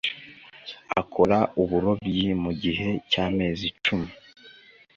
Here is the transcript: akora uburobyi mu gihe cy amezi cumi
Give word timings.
akora 1.01 1.37
uburobyi 1.61 2.27
mu 2.43 2.51
gihe 2.61 2.89
cy 3.09 3.17
amezi 3.25 3.67
cumi 3.83 4.11